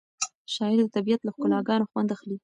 [0.53, 2.37] شاعر د طبیعت له ښکلاګانو خوند اخلي.